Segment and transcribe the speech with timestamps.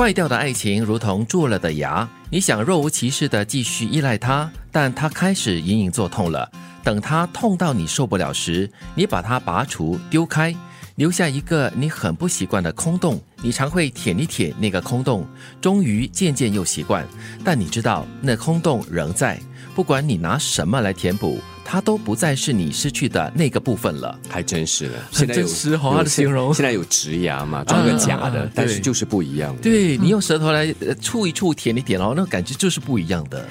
[0.00, 6.50] 坏掉的爱情如同蛀了的牙，你想若无其事的继续依赖它，但它开始隐隐作痛了。
[6.82, 10.56] 等它痛到你受不了时，你把它拔除丢开，
[10.94, 13.20] 留下一个你很不习惯的空洞。
[13.42, 15.26] 你常会舔一舔那个空洞，
[15.60, 17.06] 终于渐渐又习惯。
[17.44, 19.38] 但你知道那空洞仍在，
[19.74, 21.38] 不管你拿什么来填补。
[21.72, 24.98] 它都不再是你失去的那个部分了，还真实了。
[25.12, 26.52] 很真实，好他的形容。
[26.52, 29.54] 现在有植牙嘛，装个假的，但是就是不一样。
[29.62, 33.46] 对你用舌头来触一触、舔一舔然后，那个感觉就是不一样的。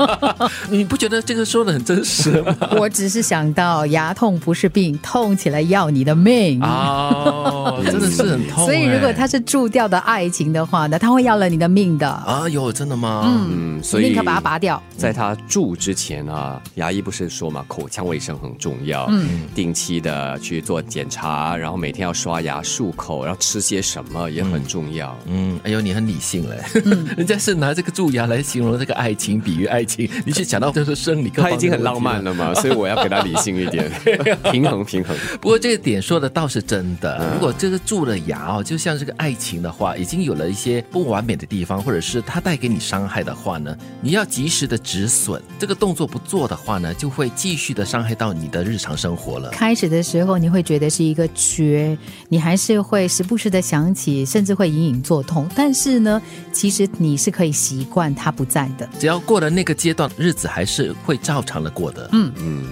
[0.70, 2.56] 你不觉得这个说的很真实吗？
[2.80, 8.64] 我只是想到牙痛不是病，痛起来要你的命哦， 真的是很痛。
[8.64, 12.08] 所以如果它是蛀掉的爱情的话，那他会要了你的命的。
[12.08, 13.24] 啊哟，真的吗？
[13.26, 14.82] 嗯，所以立刻把它拔掉。
[14.96, 25.16] 在他蛀之前啊，牙医不是说嘛，口腔卫生很重要，嗯，定期的去做检查，然后每天要刷牙漱口，然后吃些什么也很重要。
[25.26, 26.62] 嗯，哎呦，你很理性嘞，
[27.16, 33.90] 人家是拿这个蛀牙来形容这个爱情，比喻爱情，你去讲到就是生理，他已经很浪漫了嘛， 所以我要给他理性一点，
[34.50, 35.16] 平衡平衡。
[35.40, 45.40] 不过这个点说的倒是真的，如果这个蛀了牙哦，就像这个爱情的话，已经有了一些不完美的地方，或者是它带给你伤害的话呢，你要及时的止损。
[45.58, 49.50] 这个动作不做的话呢，就会继续的伤害到你的日常生活了。
[49.50, 51.96] 开始的时候你会觉得是一个缺，
[52.28, 55.48] 你还是会时不时的想起，甚至会隐隐作痛。
[55.54, 56.20] 但是呢，
[56.52, 58.88] 其实你是可以习惯它不在的。
[58.98, 62.08] 只要过了那个阶段，日子还是会照常的过的。
[62.12, 62.64] 嗯嗯，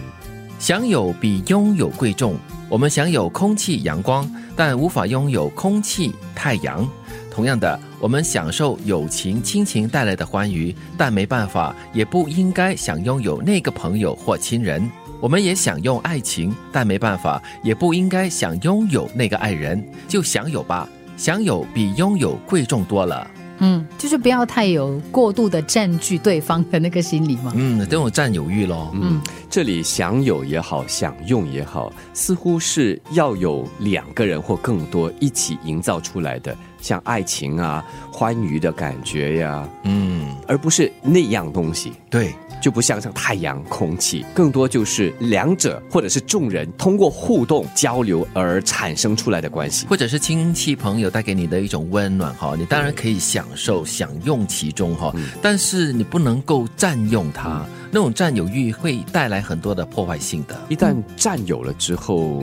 [0.58, 2.36] 享有比拥有贵重。
[2.68, 6.88] 我们享有空气、阳光，但无法拥有空气、太阳。
[7.30, 14.90] 同样的，我们享受友情、亲情带来的欢愉，但没办法，也不应该想拥有那个朋友或亲人。
[15.20, 19.82] 我们也享用爱情，但没办法，也不应该想拥有那个爱人。
[20.08, 23.30] 就享有吧，享有比拥有贵重多了。
[23.62, 27.52] 嗯，就是不要太有过度的占据对方的那个心理嘛。
[27.54, 28.90] 嗯，都有占有欲咯。
[28.94, 29.20] 嗯，
[29.50, 36.56] 这里享有也好，享用也好，似乎是要有两个人或更多一起营造出来的。
[36.80, 57.64] 像爱情啊、欢愉的感觉呀，嗯，而不是那样东西，对，就不像像太阳、空气，更多就是两者或者是众人通过互动交流而产生出来的关系，或者是亲戚朋友带给你的一种温暖哈，你当然可以享受、享用其中哈，但是你不能够占用它。
[57.92, 60.56] 那种占有欲会带来很多的破坏性的。
[60.68, 62.40] 一旦占有了之后，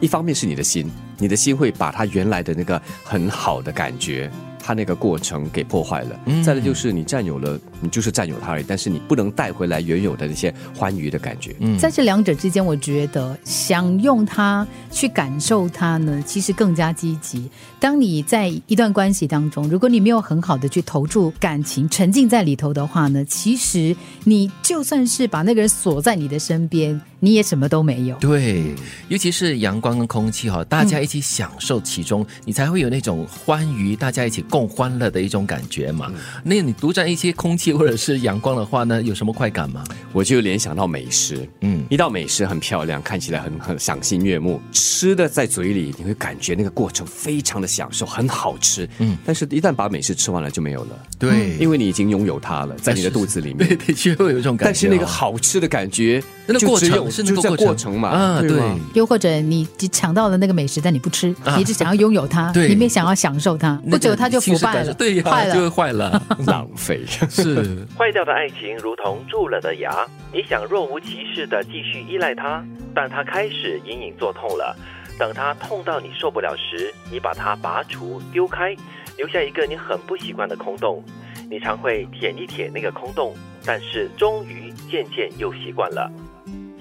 [0.00, 4.30] 一方面是你的心，你的心会把它原来的那个很好的感觉。
[4.66, 11.54] 他那个过程给破坏了，再来就是你占有了，你就是占有他而已，但是你不能带回来原有的那些欢愉的感觉。
[11.60, 17.48] 嗯，在这两者之间，我觉得想用它去感受它呢，其实更加积极。
[17.78, 23.94] 当你在一段关系当中，如果你没有很好的去投注感情、沉浸在里头的话呢，其实
[24.24, 27.00] 你就算是把那个人锁在你的身边。
[27.18, 28.74] 你也什么都没有，对，
[29.08, 36.12] 尤其是阳光跟空气哈，大家一起享受其中，你才会有那种欢愉，大家一起共欢乐的一种感觉嘛。
[36.44, 39.82] 那你独占一些空气或者是阳光的话呢，有什么快感吗？
[40.12, 57.10] 我就联想到美食，嗯，一道美食很漂亮，看起来很很赏心悦目，吃的在嘴里你会感觉那个过程非常的享受，很好吃，嗯，但是一旦把美食吃完了就没有了，对，因为你已经拥有它了，在你的肚子里面， 对，的确会有一种感觉，但是那个好吃的感觉，那个过程。
[57.10, 57.96] 是那个过程。
[57.98, 58.10] 嘛？
[58.10, 58.60] 啊，对。
[58.92, 67.04] 又或者你抢到了那个美食，但你不吃，你只想要拥有它，你没想要享受它，不久它就腐败了，对，坏了就会坏了， 浪费。
[67.30, 72.64] 是坏掉的爱情如同蛀了的牙，你想若无其事的继续依赖它，
[72.94, 74.76] 但它开始隐隐作痛了。
[75.18, 78.76] 等它痛到你受不了时，你把它拔除丢开，
[79.16, 81.02] 留下一个你很不习惯的空洞。
[81.48, 83.32] 你常会舔一舔那个空洞，
[83.64, 86.10] 但是终于渐渐又习惯了。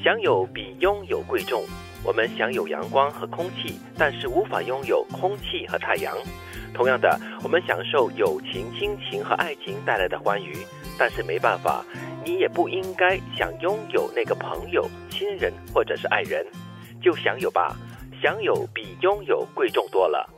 [0.04, 1.64] 享有比拥有贵重。
[2.06, 6.16] 我们享有阳光和空气，但是无法拥有空气和太阳。
[6.72, 10.54] 同样的，我们享受友情、亲情和爱情带来的欢愉，
[11.00, 11.84] 但是没办法，
[12.24, 16.46] 你也不应该想拥有那个朋友、亲人或者是爱人。
[17.02, 17.76] 就享有吧，
[18.22, 20.30] 享有比拥有贵重多了。